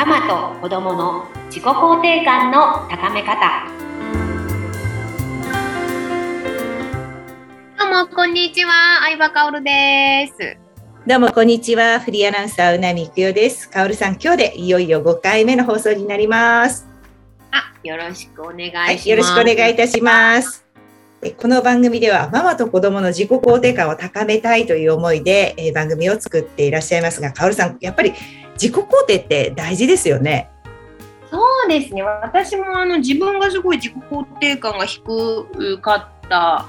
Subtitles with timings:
[0.00, 3.66] ママと子供の自己肯定感の高め方。
[7.78, 9.00] どうもこんにちは。
[9.02, 10.56] 相葉香です。
[11.06, 12.00] どうもこんにちは。
[12.00, 13.68] フリーアナウンサーうなみくよです。
[13.68, 16.88] 香さん今日でいよいよ5回目の放送になります。
[17.50, 20.64] あよろしくお願いします、はい、よろしくお願いいたします。
[21.36, 28.14] この番組ではママと子供の自己肯定感を高めたいという思いで番組を作っていらっしゃいますが、かおるさん、やっぱり
[28.60, 30.50] 自己肯定って大事ですよね。
[31.30, 32.02] そうですね。
[32.02, 36.66] 私もあの自分がすごい自己肯定感が低かった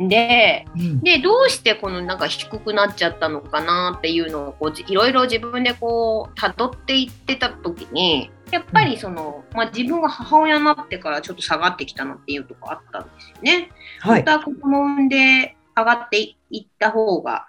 [0.00, 8.30] んで、うん、でどうしてこのなんか低くなっちゃったのかなっていうのをこういろいろ自分でこう辿っていってた時に。
[8.52, 13.70] やっぱりその、まあ、自分が母親になってからちょっと下がってきたなっていうとこあったんですよね。
[14.00, 17.46] はい、また子供産んで上がっていった方が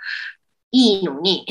[0.74, 1.46] いいのに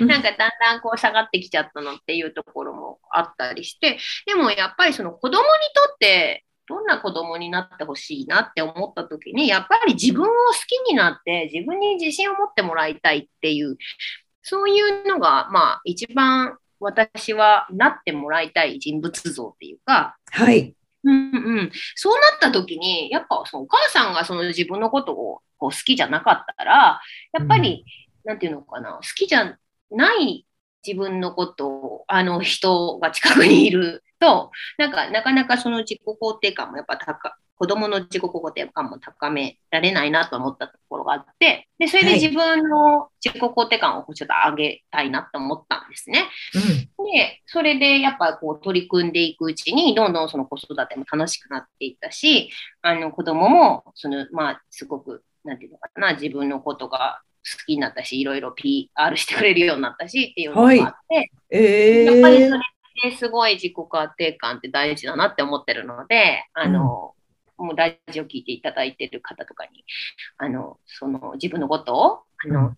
[0.00, 5.42] なんかだんだんこう下がってきちゃったのっていうところもあったりして、でもやっぱりその子供に
[5.74, 13.76] とってどんな子供になってほしいなって思った時に、やっぱり自分を好きになって自分に自信を持ってもらいたいっていう、
[14.42, 20.74] そういうのがまあ一番私はなってもらいたい人物像っていうか、はい。
[21.04, 27.00] うんうん、そうなった時に、やっぱそのお母さんがその自分のことをこう好きじゃなかったら、
[27.32, 29.58] やっぱり、うん、なんていうのかな、好きじゃ
[29.90, 30.46] ない
[30.86, 46.28] 自分のことを、あの人が近くにいると、なんかなかなかその自己肯定感もやっぱ高子供の自己肯定感も高められないなと思ったところがあって、で、それで自分の自己肯定感をちょっと上げたいなと思ったんですね。
[46.54, 52.50] うん、で、それでやっぱこう取り組んでいくうちに、どんどんその子育ても楽しくなっていったし、
[52.82, 57.22] あの子供も、その、まあ、すごく、なんていうのかな、自分のことが
[57.56, 60.74] 好きになったし、いろいろ PR してくれるようになったしっていうのがあっ
[61.08, 62.60] て、はい、えー、やっぱりそれ
[63.10, 67.14] ですごい自己肯定感って大事だなって思ってるので、あの、
[67.56, 69.84] もうラジオ聞いていただいてる方とかに、
[70.36, 72.76] あの、その自分のことを、あの、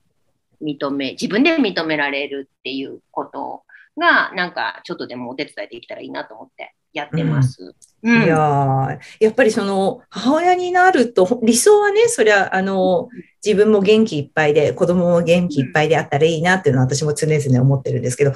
[0.62, 3.64] 認め、自分で認められるっていうこと
[3.98, 7.74] が、なんかちょっとでもお手伝いできたらいいなと思ってやってます。
[8.02, 13.08] うん、いややっぱりその母親になると理想はねそりゃあの
[13.44, 18.32] 自分も元気いっぱいで子供も元気いっぱいであったらいいなっていうのは私も常々思ってるんですけど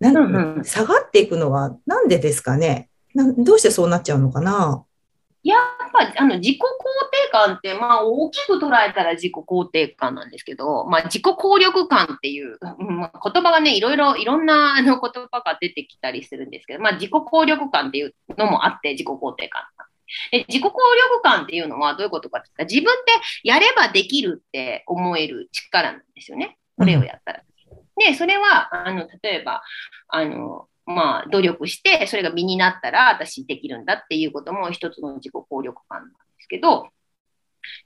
[0.00, 2.88] なん、うんうん、下がっていくのはなんでですかね？
[3.14, 4.84] などうしてそうなっちゃうのかな？
[5.44, 5.60] やっ
[5.92, 19.62] ぱあの自己肯定感って、まあ、大きく捉えたら自己肯定感なんですけど、まあ、自己効力感っていう、 まあ、言葉がね、いろいろ、いろんなあの言葉が出てきたりするんですけど、まあ、自己効力感っていうのもあって、自己肯定感。
[20.30, 23.12] で自己効力感っていうのはどういうことかって言ったら、自分って
[23.42, 26.56] やればできるって思える力なんですよね。
[26.78, 27.42] これをやったら。
[27.96, 29.62] で、それは、あの、例えば、
[30.08, 36.88] あの、まあ、努力して、それが身になったら私できるんだっていうことも一つの自己効力感なんですけど、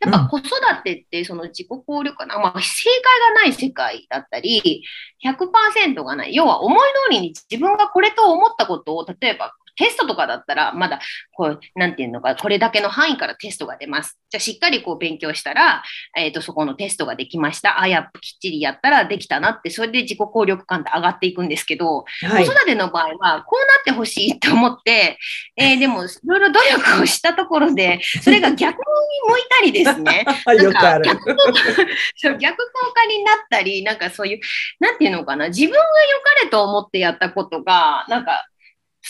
[0.00, 0.50] やっぱ子育
[0.84, 4.82] てってその自己効力感、うん、まあ、正解がない世界だったり、
[5.24, 6.34] 100%がない。
[6.34, 11.00] 要は思い通りに自分がこれと思ったことを、例えばテストとかだったら、まだ、
[11.32, 14.18] こう、なんていうのか、これだけの範囲からテストが出ます。
[14.28, 15.84] じゃあ、しっかりこう勉強したら、
[16.16, 17.80] えっ、ー、と、そこのテストができました。
[17.80, 25.18] あ、やっぱきっちりやったらできたなって、それで自己効力感って上がっていくんですけど、はい、子育ての場合は、こうなってほしいと思って、
[25.56, 28.84] えー、でも、いろいろ努力をしたところで、それが逆に
[29.28, 30.24] 向いたりですね。
[30.60, 31.04] よくある。
[31.04, 31.36] 逆
[32.38, 34.40] 逆効果になったり、なんかそういう、
[34.80, 38.44] なんていうのかな、自分が良かれと思ってやったことが、なんか、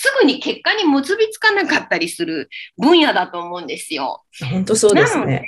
[0.00, 4.22] すぐに結果に結びつかなかったりする分野だと思うんですよ。
[4.48, 5.44] 本当そうですね。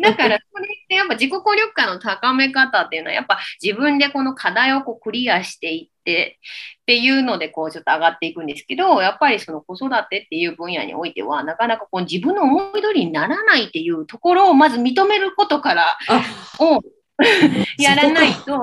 [0.00, 6.38] だから、それってやっぱ自己効力感の高め方っていうのは、やっぱ自分でこの課題をこうクリアしていって、
[6.82, 15.98] っていうので、こうちょっと上がっていくんですけど、やっぱりその子育てっていう分野においては、なかなかこう自分の思い通りにならないっていうところをまず認めることから
[16.60, 16.80] を
[17.78, 18.60] やらないと、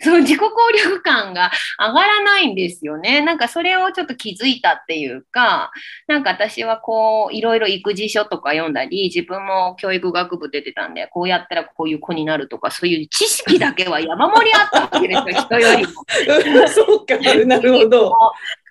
[0.00, 3.20] その自己効力感が上がらないんですよね。
[3.24, 5.70] なんかそれをちょっと気づいたっていうか、
[6.06, 15.88] なんか私はこう、いろいろ育児書とか読んだり、自分も教育学部出てたんで、こうやったらこういう子になるとか、そういう知識だけは山盛りあったわけですよ、人よりも。
[16.68, 18.12] そうか、なるほど。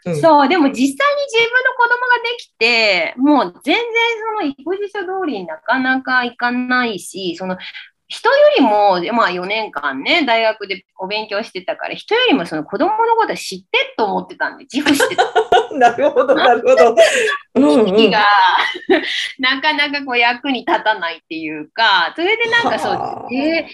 [0.05, 3.83] うん、そう、でも実際に自分の子供ができて、もう全然
[4.37, 7.57] その育児書通りになかなかいかないし、その
[8.07, 15.23] 人よりも、まあ4年間ね、大学でお勉強してたから、人よりもその子供のことは知ってと思ってたんで、自負してた。
[15.75, 16.95] なるほど、なるほど。
[17.57, 18.25] 意識が
[19.39, 23.65] なかなかこう役に立たないっていうか、それでなんかそう、えー、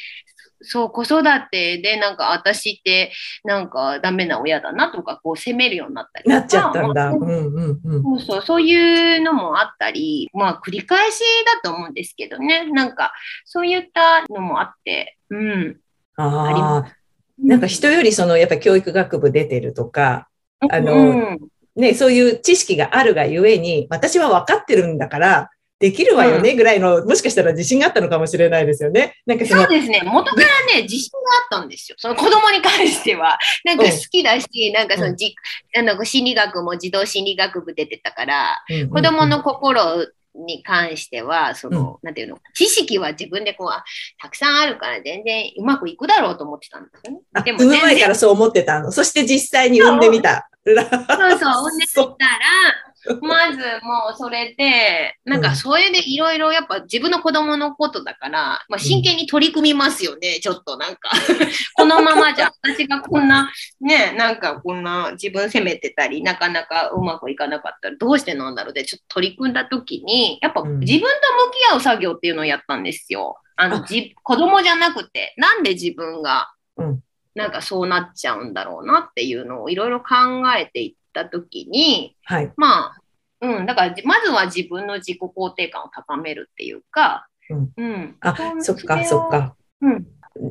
[0.61, 3.11] そう、子育てでなんか私って
[3.43, 6.29] なんかダメな親だなとか、こう責めるようになったり。
[6.29, 7.11] なっちゃったんだ。
[7.11, 8.03] まあうんうんうん。
[8.03, 12.65] そうそう、そういうのもあったり、まあ繰り返しだと思うんですけどね。
[12.71, 13.13] なんか
[13.45, 15.79] そういったのもあって、うん。
[16.15, 16.95] ありああ、
[17.39, 20.27] なんか人よりそのやっぱり教育学部出てるとか、
[20.69, 21.39] あのうん
[21.75, 25.49] ね、そういう知識があるがゆえに、私は分かってるんだから、
[25.81, 29.15] できるわよねぐらいの、もしかしたら自信があったのかもしれないですよね。
[29.25, 30.01] なんかそのそう、ですね。
[30.05, 31.95] 元からね、自信があったんですよ。
[31.97, 33.39] その子供に関しては。
[33.65, 35.33] なんか好きだし、なんかそのじ、
[35.75, 40.05] あの心理学も児童心理学部出てたから、うんうんうん子供の心
[40.35, 43.83] に関しては、その、なんていうの、知識は自分でこう、あ
[44.21, 47.21] たくさんあるから全然うまくいくだろうと思ってたんですよね。
[47.33, 48.91] あでも産む前からそう思ってたの。
[48.91, 50.49] そして実際に産んでみた。
[50.65, 52.90] そう そう、産んでみたら、
[53.21, 61.09] まずもうそれで、なんかそれでいろいろやっぱ自分の子供のことだから、まあ、真剣に取り組みますよね、ちょっとなんか。
[61.75, 70.79] このままじゃ私がこんな、ね、なんかこんな自分責めてたり、なかなかうまくいかなかったらどうしてなんだろうで、ちょっと取り組んだ時に、やっぱうん。
[70.79, 73.37] 自分と向き合う作業っていうのをやったんですよ。
[73.55, 73.85] あの、あ。
[73.87, 77.03] じ子供じゃなくて、なんで自分がうん。
[77.33, 80.15] なんかそうなっちゃうんだろうなっていうのをいろいろ考
[80.57, 82.51] えていったときに、はい。
[82.55, 83.01] まあ、
[83.41, 88.15] うん、だからじまずは自分の自己肯定感を高めるっていうか、うんうん。
[88.21, 89.29] あ、そっかそっ。
[89.29, 89.55] か。
[89.81, 90.07] うん。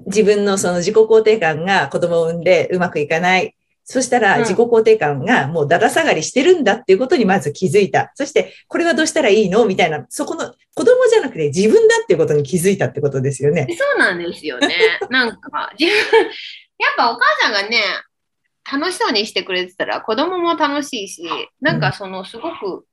[0.07, 3.55] 自分のその自己肯定感が子供を産んでうまくいかない。
[3.85, 8.13] そしたらうん自己肯定感がもうだだ下がりしてるんだっていうことにまず気づいた。
[8.15, 13.67] そしてこれはどうしたらいいのみたいな、そこの子供じゃなくて自分だっていうことに気づいたってことですよね。
[13.77, 14.75] そうなんですよね。
[15.11, 15.91] なんか、やっ
[16.97, 17.79] ぱお母さんがね、
[18.71, 21.29] 楽しそうにしてくれてたら子供も楽しいし、
[21.61, 22.87] なんかそのすごく、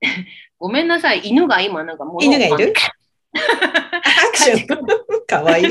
[0.58, 2.72] ごめんなさい、犬が今なんか物を犬がいる？
[3.36, 4.86] アクション？
[5.26, 5.64] かわいい。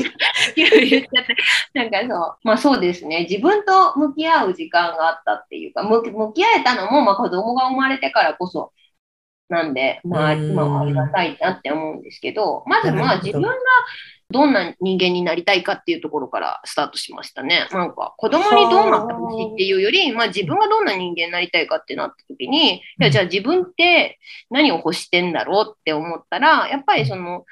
[0.56, 1.36] いろいろ言っちゃって、
[1.74, 8.72] なんかそう、まあそうですね、自分と向き合う時間があったっていうか、向き向き合えたのも、まあ子供が生まれてからこそ、
[9.48, 10.50] なんで、まあうん。
[10.52, 13.48] 今はありがたいなって思うんですけど、まずまあ自分が
[14.30, 17.68] どんな人間になりたいかっていうところからスタートしましたね。
[17.70, 24.18] なんか子供にどうなってほしいっていうより、まあ自分がどんな人間になりたいかってなった時に、いやじゃあ自分って
[24.50, 27.44] 何を欲してんだろうって思ったら、やっぱりその、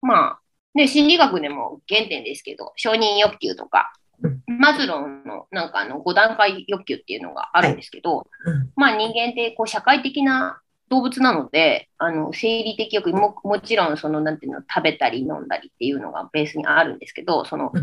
[0.00, 0.40] まあ、
[0.74, 3.92] ね、心理学でも原点ですけど、承認欲求とか
[4.22, 8.70] うん、マズローのなんかあの5段階欲求っていうのがあるんですけど、うん。
[8.76, 10.60] まあ人間ってこう社会的な
[10.92, 17.82] 動物なので、あの生理的欲ももちろんそのなんていうの食べたり飲んだりっていうのがベースにあるんですけど、そのうん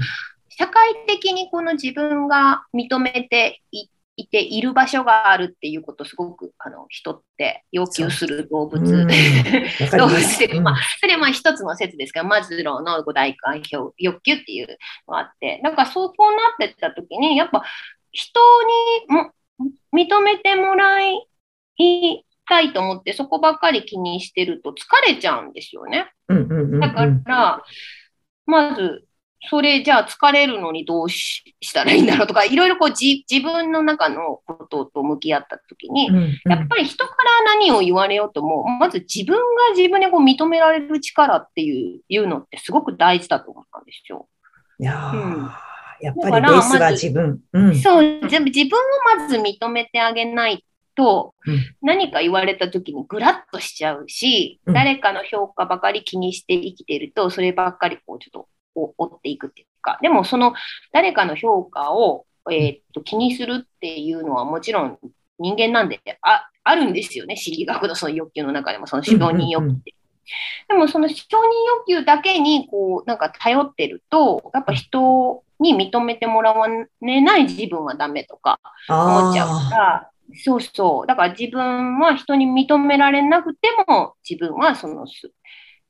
[0.51, 8.83] 社会的にこの自分が認めていいている場所があるっていうことをすごくあの人って要求する動物。
[8.83, 9.07] う
[9.97, 10.37] 動物。
[10.37, 13.61] でまあ、それはまあ一つの説ですが、マズローの五大感
[13.97, 14.77] 欲求っていう
[15.07, 17.63] のがあって、なんかそうこうなってった時に、やっぱ
[18.11, 18.41] 人
[19.07, 19.31] にも
[19.93, 21.25] 認めてもらい
[22.49, 24.75] たいと思って、そこばっかり気にしてると疲
[25.07, 26.11] れちゃうんですよね。
[26.79, 27.63] だから、
[28.45, 29.05] まず、
[29.49, 39.43] それじゃあ疲れるのにどうししたらいいんだろうとか、いろいろこうじ自分の中のことと向き合った時に、うんうんやっぱり人から何を言われようとも、まず自分が
[39.75, 44.27] 自分でこう認められる力っていういうのってすごく大事だと思ったんですよ。
[44.79, 45.49] いやーうん
[46.01, 47.39] やっぱりベースは自分。
[47.53, 50.65] うんそう、全部自分をまず認めてあげない
[50.99, 51.59] と、うん。
[51.81, 54.73] 何か言われた時にぐらっとしちゃうし、うん。
[54.73, 60.53] 誰かの評価ばかり気にして生きていると、そればっかりこうちょっとお追っていくっていうか、でもその
[60.91, 64.99] 誰かの評価を、えーっと気にするっていうのはもちろん
[65.39, 69.95] 人間なんでああるんですよね、心理学のその欲求の中でも、その承認欲求って。
[70.67, 71.19] でもその承認
[71.87, 81.07] 欲求だけにこうなんか頼ってると、やっぱ人に認めてもらわれない自分はダメとか思っちゃうかあら、そうそう。
[81.07, 85.31] だから自分は人に認められなくても、自分はそのす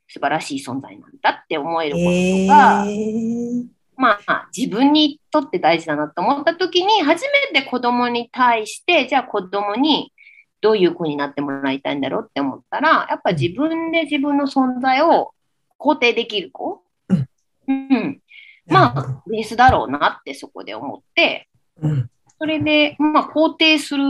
[0.07, 10.13] 素晴らしい存在なんだって思えるーこととか、えーまあ自分にとって大事だなと思った時に、初めて子供に対して、じゃあ子供に
[10.61, 15.31] どういう子になってもらいたいんだろうって思ったら、やっぱ自分で自分の存在を
[15.77, 16.81] 肯定できる子。
[17.09, 17.27] うん
[17.67, 18.21] うん。
[18.67, 21.49] まあ、ベースだろうなってそこで思って、
[21.81, 24.03] うんそれで、まあ、肯定する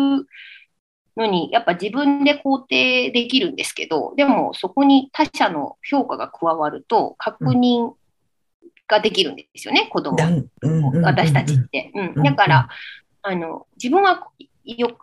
[1.18, 7.94] のに、やっぱ自分で肯定できるんですけど、でもそこに他者の評価が加わると、確認
[8.88, 10.50] ができるんですよね、うん。
[10.62, 10.98] うん。
[11.00, 11.92] う私たちって。
[11.96, 12.14] うん。
[12.16, 12.24] うん。
[12.24, 12.70] だから、
[13.22, 14.28] あの、自分は
[14.66, 14.98] よ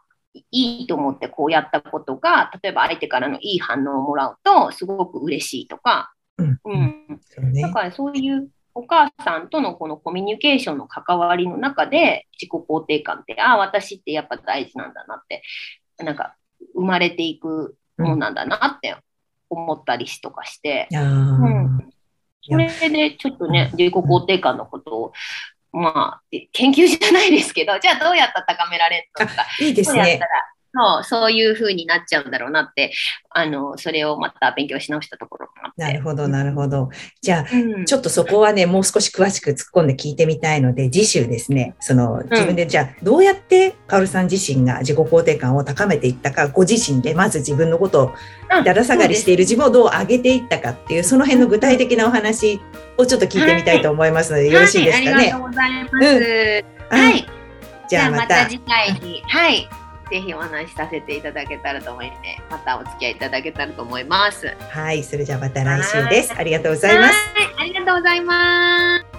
[0.51, 6.61] いいと思ってこうやったことが、例えば相手からのいい反応をもらうと、すごく嬉しいとか、うん。
[6.65, 7.21] うん。
[7.53, 7.63] ね。
[7.63, 15.43] だからそういうお母さんとのこのコミュニケーションの関わりの中で自己肯定感ってああ私ってやっぱ大事なんだなって
[15.99, 16.37] なんか
[16.75, 18.95] 生まれていくものなんだなって
[19.49, 21.91] 思ったりとかして、うん、
[22.43, 25.13] それでちょっとね自己肯定感のことを
[25.73, 29.45] まあ、研究じゃないですけど、じゃあどうやったら高められるのか。
[29.61, 30.19] いいですね。
[30.77, 32.93] そうそういうふうになっちゃうんだろうなって、
[33.31, 36.91] あの、それをまた勉強し直したところなるほど、なるほど。
[37.21, 48.13] じゃあ、うん、ちょっとそこはね、もう少し詳しく突っ込んで聞いてみたいので、次週ですね、その、自分で、うん、じゃあ、どうやってカオルさん自身が自己肯定感を高めていったか、ご自身でまず自分のことを、
[48.65, 52.61] だら下がりしている自分をどう上げていったかっていう、その辺の具体的なお話
[52.97, 55.13] をちょっと聞いてみたいと思いますので、はい、よろしいですかね？
[55.13, 55.95] はい、ありがとうございます。
[55.95, 57.27] うん、はい。
[57.89, 59.69] じゃあまた次回に、はい。
[60.11, 62.21] ぜひお話しさせていただけたらと思います
[62.51, 64.47] またお付き合いいただけたらと思います。
[64.71, 66.35] はい、それじゃあまた来週です。
[66.37, 67.15] ありがとうございます。
[67.59, 69.16] ありがとうございます。